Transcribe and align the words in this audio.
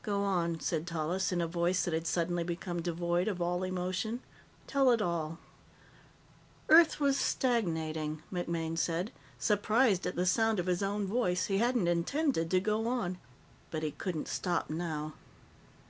"Go 0.00 0.22
on," 0.24 0.58
said 0.60 0.86
Tallis, 0.86 1.32
in 1.32 1.42
a 1.42 1.46
voice 1.46 1.84
that 1.84 1.92
had 1.92 2.06
suddenly 2.06 2.42
become 2.42 2.80
devoid 2.80 3.28
of 3.28 3.42
all 3.42 3.62
emotion. 3.62 4.22
"Tell 4.66 4.90
it 4.90 5.02
all." 5.02 5.38
"Earth 6.70 6.98
was 6.98 7.18
stagnating," 7.18 8.22
MacMaine 8.32 8.78
said, 8.78 9.12
surprised 9.38 10.06
at 10.06 10.16
the 10.16 10.24
sound 10.24 10.58
of 10.58 10.64
his 10.64 10.82
own 10.82 11.06
voice. 11.06 11.48
He 11.48 11.58
hadn't 11.58 11.88
intended 11.88 12.50
to 12.52 12.58
go 12.58 12.88
on. 12.88 13.18
But 13.70 13.82
he 13.82 13.90
couldn't 13.90 14.28
stop 14.28 14.70
now. 14.70 15.12